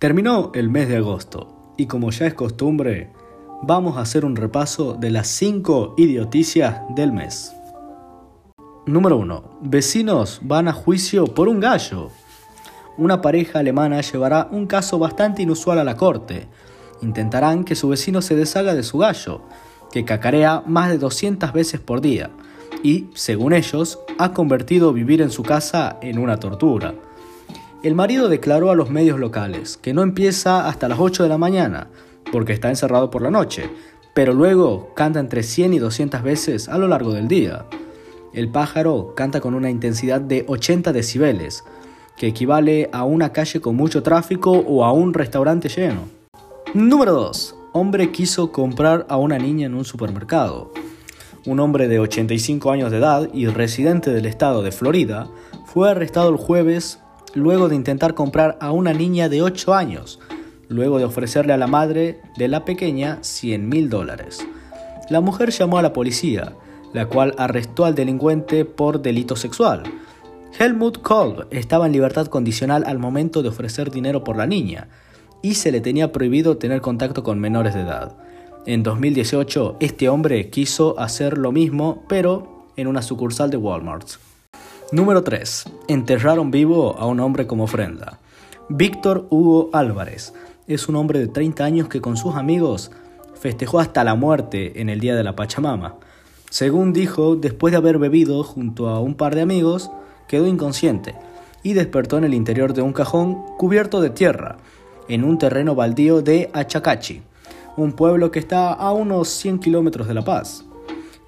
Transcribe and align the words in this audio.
Terminó 0.00 0.50
el 0.54 0.70
mes 0.70 0.88
de 0.88 0.96
agosto 0.96 1.74
y 1.76 1.84
como 1.84 2.10
ya 2.10 2.26
es 2.26 2.32
costumbre, 2.32 3.12
vamos 3.60 3.98
a 3.98 4.00
hacer 4.00 4.24
un 4.24 4.34
repaso 4.34 4.94
de 4.94 5.10
las 5.10 5.28
5 5.28 5.96
idioticias 5.98 6.80
del 6.96 7.12
mes. 7.12 7.52
Número 8.86 9.18
1. 9.18 9.58
Vecinos 9.60 10.40
van 10.42 10.68
a 10.68 10.72
juicio 10.72 11.26
por 11.26 11.48
un 11.48 11.60
gallo. 11.60 12.08
Una 12.96 13.20
pareja 13.20 13.58
alemana 13.58 14.00
llevará 14.00 14.48
un 14.50 14.66
caso 14.66 14.98
bastante 14.98 15.42
inusual 15.42 15.78
a 15.78 15.84
la 15.84 15.98
corte. 15.98 16.48
Intentarán 17.02 17.64
que 17.64 17.76
su 17.76 17.90
vecino 17.90 18.22
se 18.22 18.36
deshaga 18.36 18.72
de 18.72 18.84
su 18.84 18.96
gallo, 18.96 19.42
que 19.92 20.06
cacarea 20.06 20.62
más 20.64 20.88
de 20.88 20.96
200 20.96 21.52
veces 21.52 21.78
por 21.78 22.00
día 22.00 22.30
y, 22.82 23.10
según 23.12 23.52
ellos, 23.52 23.98
ha 24.16 24.32
convertido 24.32 24.94
vivir 24.94 25.20
en 25.20 25.30
su 25.30 25.42
casa 25.42 25.98
en 26.00 26.18
una 26.18 26.38
tortura. 26.38 26.94
El 27.82 27.94
marido 27.94 28.28
declaró 28.28 28.70
a 28.70 28.74
los 28.74 28.90
medios 28.90 29.18
locales 29.18 29.78
que 29.78 29.94
no 29.94 30.02
empieza 30.02 30.68
hasta 30.68 30.86
las 30.86 30.98
8 31.00 31.22
de 31.22 31.30
la 31.30 31.38
mañana, 31.38 31.88
porque 32.30 32.52
está 32.52 32.68
encerrado 32.68 33.10
por 33.10 33.22
la 33.22 33.30
noche, 33.30 33.70
pero 34.14 34.34
luego 34.34 34.92
canta 34.94 35.18
entre 35.18 35.42
100 35.42 35.72
y 35.72 35.78
200 35.78 36.22
veces 36.22 36.68
a 36.68 36.76
lo 36.76 36.88
largo 36.88 37.14
del 37.14 37.26
día. 37.26 37.64
El 38.34 38.50
pájaro 38.50 39.14
canta 39.16 39.40
con 39.40 39.54
una 39.54 39.70
intensidad 39.70 40.20
de 40.20 40.44
80 40.46 40.92
decibeles, 40.92 41.64
que 42.18 42.26
equivale 42.26 42.90
a 42.92 43.04
una 43.04 43.32
calle 43.32 43.62
con 43.62 43.76
mucho 43.76 44.02
tráfico 44.02 44.50
o 44.50 44.84
a 44.84 44.92
un 44.92 45.14
restaurante 45.14 45.70
lleno. 45.70 46.02
Número 46.74 47.14
2. 47.14 47.56
Hombre 47.72 48.12
quiso 48.12 48.52
comprar 48.52 49.06
a 49.08 49.16
una 49.16 49.38
niña 49.38 49.64
en 49.66 49.74
un 49.74 49.86
supermercado. 49.86 50.70
Un 51.46 51.60
hombre 51.60 51.88
de 51.88 51.98
85 51.98 52.72
años 52.72 52.90
de 52.90 52.98
edad 52.98 53.30
y 53.32 53.46
residente 53.46 54.10
del 54.10 54.26
estado 54.26 54.62
de 54.62 54.70
Florida 54.70 55.28
fue 55.64 55.90
arrestado 55.90 56.28
el 56.28 56.36
jueves 56.36 56.98
luego 57.34 57.68
de 57.68 57.76
intentar 57.76 58.14
comprar 58.14 58.58
a 58.60 58.72
una 58.72 58.92
niña 58.92 59.28
de 59.28 59.42
8 59.42 59.74
años, 59.74 60.18
luego 60.68 60.98
de 60.98 61.04
ofrecerle 61.04 61.52
a 61.52 61.56
la 61.56 61.66
madre 61.66 62.20
de 62.36 62.48
la 62.48 62.64
pequeña 62.64 63.18
100 63.22 63.68
mil 63.68 63.90
dólares. 63.90 64.46
La 65.10 65.20
mujer 65.20 65.50
llamó 65.50 65.78
a 65.78 65.82
la 65.82 65.92
policía, 65.92 66.54
la 66.92 67.06
cual 67.06 67.34
arrestó 67.38 67.84
al 67.84 67.94
delincuente 67.94 68.64
por 68.64 69.02
delito 69.02 69.36
sexual. 69.36 69.82
Helmut 70.58 71.00
Kolb 71.02 71.46
estaba 71.50 71.86
en 71.86 71.92
libertad 71.92 72.26
condicional 72.26 72.84
al 72.86 72.98
momento 72.98 73.42
de 73.42 73.48
ofrecer 73.48 73.90
dinero 73.90 74.24
por 74.24 74.36
la 74.36 74.46
niña, 74.46 74.88
y 75.42 75.54
se 75.54 75.72
le 75.72 75.80
tenía 75.80 76.12
prohibido 76.12 76.58
tener 76.58 76.80
contacto 76.80 77.22
con 77.22 77.40
menores 77.40 77.74
de 77.74 77.80
edad. 77.80 78.16
En 78.66 78.82
2018, 78.82 79.76
este 79.80 80.08
hombre 80.08 80.50
quiso 80.50 80.98
hacer 80.98 81.38
lo 81.38 81.50
mismo, 81.50 82.04
pero 82.08 82.66
en 82.76 82.88
una 82.88 83.02
sucursal 83.02 83.50
de 83.50 83.56
Walmart. 83.56 84.06
Número 84.92 85.22
3. 85.22 85.66
Enterraron 85.86 86.50
vivo 86.50 86.96
a 86.98 87.06
un 87.06 87.20
hombre 87.20 87.46
como 87.46 87.62
ofrenda. 87.62 88.18
Víctor 88.68 89.28
Hugo 89.30 89.70
Álvarez 89.72 90.34
es 90.66 90.88
un 90.88 90.96
hombre 90.96 91.20
de 91.20 91.28
30 91.28 91.64
años 91.64 91.88
que 91.88 92.00
con 92.00 92.16
sus 92.16 92.34
amigos 92.34 92.90
festejó 93.34 93.78
hasta 93.78 94.02
la 94.02 94.16
muerte 94.16 94.80
en 94.80 94.88
el 94.88 94.98
Día 94.98 95.14
de 95.14 95.22
la 95.22 95.36
Pachamama. 95.36 95.94
Según 96.50 96.92
dijo, 96.92 97.36
después 97.36 97.70
de 97.70 97.76
haber 97.78 97.98
bebido 97.98 98.42
junto 98.42 98.88
a 98.88 98.98
un 98.98 99.14
par 99.14 99.36
de 99.36 99.42
amigos, 99.42 99.92
quedó 100.26 100.48
inconsciente 100.48 101.14
y 101.62 101.74
despertó 101.74 102.18
en 102.18 102.24
el 102.24 102.34
interior 102.34 102.72
de 102.72 102.82
un 102.82 102.92
cajón 102.92 103.36
cubierto 103.58 104.00
de 104.00 104.10
tierra, 104.10 104.56
en 105.06 105.22
un 105.22 105.38
terreno 105.38 105.76
baldío 105.76 106.20
de 106.20 106.50
Achacachi, 106.52 107.22
un 107.76 107.92
pueblo 107.92 108.32
que 108.32 108.40
está 108.40 108.72
a 108.72 108.90
unos 108.90 109.28
100 109.28 109.60
kilómetros 109.60 110.08
de 110.08 110.14
La 110.14 110.24
Paz. 110.24 110.64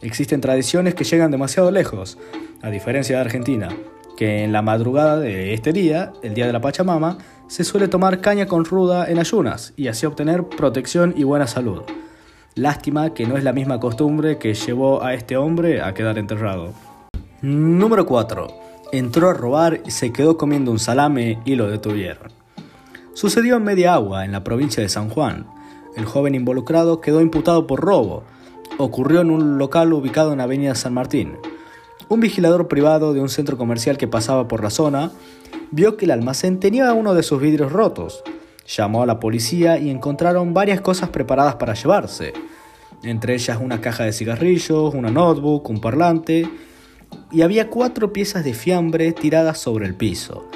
Existen 0.02 0.40
tradiciones 0.40 0.94
que 0.94 1.04
llegan 1.04 1.30
demasiado 1.30 1.70
lejos, 1.70 2.18
a 2.60 2.70
diferencia 2.70 3.16
de 3.16 3.22
Argentina, 3.22 3.68
que 4.16 4.42
en 4.42 4.52
la 4.52 4.60
madrugada 4.60 5.18
de 5.18 5.54
este 5.54 5.72
día, 5.72 6.12
el 6.22 6.34
día 6.34 6.46
de 6.46 6.52
la 6.52 6.60
Pachamama, 6.60 7.18
se 7.46 7.62
suele 7.62 7.86
tomar 7.86 8.20
caña 8.20 8.46
con 8.46 8.64
ruda 8.64 9.08
en 9.08 9.18
ayunas 9.18 9.74
y 9.76 9.86
así 9.86 10.04
obtener 10.04 10.44
protección 10.44 11.14
y 11.16 11.22
buena 11.22 11.46
salud. 11.46 11.82
Lástima 12.54 13.14
que 13.14 13.26
no 13.26 13.36
es 13.36 13.44
la 13.44 13.52
misma 13.52 13.78
costumbre 13.78 14.38
que 14.38 14.54
llevó 14.54 15.02
a 15.04 15.14
este 15.14 15.36
hombre 15.36 15.80
a 15.80 15.94
quedar 15.94 16.18
enterrado. 16.18 16.72
Número 17.40 18.04
4. 18.04 18.48
Entró 18.92 19.30
a 19.30 19.34
robar 19.34 19.80
y 19.86 19.90
se 19.92 20.12
quedó 20.12 20.36
comiendo 20.36 20.70
un 20.70 20.78
salame 20.78 21.38
y 21.44 21.54
lo 21.54 21.70
detuvieron. 21.70 22.32
Sucedió 23.14 23.56
en 23.56 23.64
Media 23.64 23.94
Agua, 23.94 24.24
en 24.24 24.32
la 24.32 24.42
provincia 24.42 24.82
de 24.82 24.88
San 24.88 25.08
Juan. 25.08 25.46
El 25.96 26.06
joven 26.06 26.34
involucrado 26.34 27.00
quedó 27.00 27.20
imputado 27.20 27.66
por 27.66 27.80
robo. 27.80 28.24
Ocurrió 28.78 29.20
en 29.20 29.30
un 29.30 29.58
local 29.58 29.92
ubicado 29.92 30.32
en 30.32 30.40
Avenida 30.40 30.74
San 30.74 30.94
Martín. 30.94 31.36
Un 32.08 32.20
vigilador 32.20 32.68
privado 32.68 33.12
de 33.12 33.20
un 33.20 33.28
centro 33.28 33.56
comercial 33.56 33.98
que 33.98 34.08
pasaba 34.08 34.48
por 34.48 34.62
la 34.62 34.70
zona 34.70 35.12
vio 35.70 35.96
que 35.96 36.06
el 36.06 36.10
almacén 36.10 36.60
tenía 36.60 36.92
uno 36.92 37.14
de 37.14 37.22
sus 37.22 37.40
vidrios 37.40 37.72
rotos. 37.72 38.22
Llamó 38.66 39.02
a 39.02 39.06
la 39.06 39.20
policía 39.20 39.78
y 39.78 39.90
encontraron 39.90 40.54
varias 40.54 40.80
cosas 40.80 41.10
preparadas 41.10 41.56
para 41.56 41.74
llevarse, 41.74 42.32
entre 43.02 43.34
ellas 43.34 43.58
una 43.60 43.80
caja 43.80 44.04
de 44.04 44.12
cigarrillos, 44.12 44.94
una 44.94 45.10
notebook, 45.10 45.68
un 45.68 45.80
parlante, 45.80 46.48
y 47.30 47.42
había 47.42 47.68
cuatro 47.68 48.12
piezas 48.12 48.44
de 48.44 48.54
fiambre 48.54 49.12
tiradas 49.12 49.58
sobre 49.58 49.86
el 49.86 49.94
piso. 49.94 50.46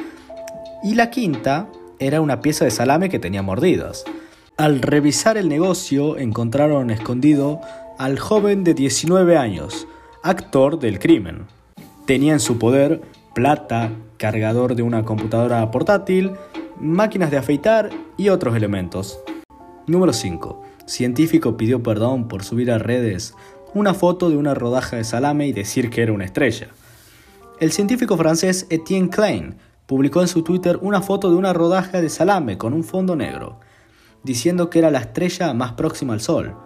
Y 0.82 0.94
la 0.94 1.10
quinta 1.10 1.68
era 1.98 2.20
una 2.20 2.40
pieza 2.40 2.64
de 2.64 2.70
salame 2.70 3.08
que 3.08 3.18
tenía 3.18 3.42
mordidas. 3.42 4.04
Al 4.56 4.80
revisar 4.80 5.36
el 5.36 5.48
negocio 5.48 6.16
encontraron 6.16 6.90
escondido 6.90 7.60
al 7.98 8.18
joven 8.18 8.62
de 8.62 8.74
19 8.74 9.38
años, 9.38 9.88
actor 10.22 10.78
del 10.78 10.98
crimen. 10.98 11.46
Tenía 12.04 12.34
en 12.34 12.40
su 12.40 12.58
poder 12.58 13.00
plata, 13.34 13.92
cargador 14.18 14.74
de 14.74 14.82
una 14.82 15.04
computadora 15.04 15.70
portátil, 15.70 16.32
máquinas 16.78 17.30
de 17.30 17.38
afeitar 17.38 17.90
y 18.18 18.28
otros 18.28 18.54
elementos. 18.54 19.18
Número 19.86 20.12
5. 20.12 20.62
Científico 20.86 21.56
pidió 21.56 21.82
perdón 21.82 22.28
por 22.28 22.44
subir 22.44 22.70
a 22.70 22.78
redes 22.78 23.34
una 23.72 23.94
foto 23.94 24.28
de 24.30 24.36
una 24.36 24.54
rodaja 24.54 24.96
de 24.96 25.04
salame 25.04 25.46
y 25.46 25.52
decir 25.52 25.88
que 25.90 26.02
era 26.02 26.12
una 26.12 26.24
estrella. 26.24 26.68
El 27.60 27.72
científico 27.72 28.16
francés 28.16 28.66
Etienne 28.68 29.08
Klein 29.08 29.56
publicó 29.86 30.20
en 30.20 30.28
su 30.28 30.42
Twitter 30.42 30.78
una 30.82 31.00
foto 31.00 31.30
de 31.30 31.36
una 31.36 31.54
rodaja 31.54 32.00
de 32.02 32.10
salame 32.10 32.58
con 32.58 32.74
un 32.74 32.84
fondo 32.84 33.16
negro, 33.16 33.58
diciendo 34.22 34.68
que 34.68 34.80
era 34.80 34.90
la 34.90 34.98
estrella 34.98 35.54
más 35.54 35.72
próxima 35.72 36.12
al 36.12 36.20
Sol 36.20 36.56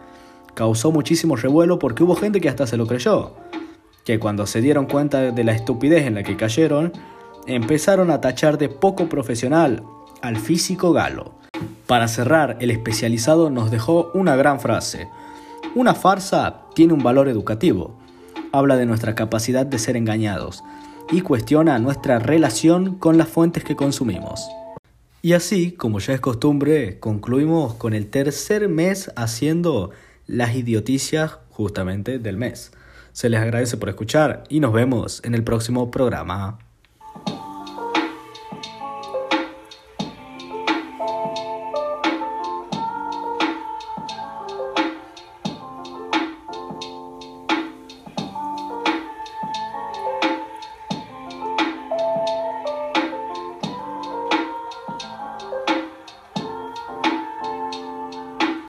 causó 0.54 0.92
muchísimo 0.92 1.36
revuelo 1.36 1.78
porque 1.78 2.02
hubo 2.02 2.14
gente 2.14 2.40
que 2.40 2.48
hasta 2.48 2.66
se 2.66 2.76
lo 2.76 2.86
creyó, 2.86 3.34
que 4.04 4.18
cuando 4.18 4.46
se 4.46 4.60
dieron 4.60 4.86
cuenta 4.86 5.32
de 5.32 5.44
la 5.44 5.52
estupidez 5.52 6.06
en 6.06 6.14
la 6.14 6.22
que 6.22 6.36
cayeron, 6.36 6.92
empezaron 7.46 8.10
a 8.10 8.20
tachar 8.20 8.58
de 8.58 8.68
poco 8.68 9.08
profesional 9.08 9.82
al 10.22 10.36
físico 10.36 10.92
galo. 10.92 11.34
Para 11.86 12.08
cerrar, 12.08 12.56
el 12.60 12.70
especializado 12.70 13.50
nos 13.50 13.70
dejó 13.70 14.10
una 14.14 14.36
gran 14.36 14.60
frase. 14.60 15.08
Una 15.74 15.94
farsa 15.94 16.62
tiene 16.74 16.92
un 16.92 17.02
valor 17.02 17.28
educativo. 17.28 17.98
Habla 18.52 18.76
de 18.76 18.86
nuestra 18.86 19.14
capacidad 19.14 19.66
de 19.66 19.78
ser 19.78 19.96
engañados 19.96 20.62
y 21.10 21.22
cuestiona 21.22 21.78
nuestra 21.78 22.18
relación 22.18 22.96
con 22.96 23.18
las 23.18 23.28
fuentes 23.28 23.64
que 23.64 23.76
consumimos. 23.76 24.48
Y 25.22 25.34
así, 25.34 25.72
como 25.72 25.98
ya 25.98 26.14
es 26.14 26.20
costumbre, 26.20 26.98
concluimos 26.98 27.74
con 27.74 27.92
el 27.92 28.08
tercer 28.08 28.68
mes 28.68 29.10
haciendo 29.16 29.90
las 30.30 30.54
idioticias 30.54 31.38
justamente 31.48 32.20
del 32.20 32.36
mes. 32.36 32.70
Se 33.12 33.28
les 33.28 33.40
agradece 33.40 33.76
por 33.76 33.88
escuchar 33.88 34.44
y 34.48 34.60
nos 34.60 34.72
vemos 34.72 35.20
en 35.24 35.34
el 35.34 35.42
próximo 35.42 35.90
programa. 35.90 36.58